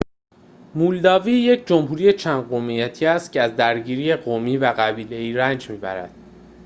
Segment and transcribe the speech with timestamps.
[0.75, 6.15] مولداوی یک جمهوری چند قومیتی است که از درگیری قومی و قبیله‌ای رنج می‌برد